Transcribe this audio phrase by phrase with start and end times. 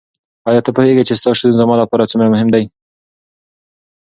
[0.47, 2.63] ایا ته پوهېږې چې ستا شتون زما لپاره څومره مهم دی؟